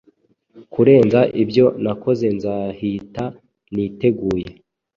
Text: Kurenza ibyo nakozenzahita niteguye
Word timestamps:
Kurenza 0.71 1.19
ibyo 1.43 1.65
nakozenzahita 1.83 3.23
niteguye 3.73 4.47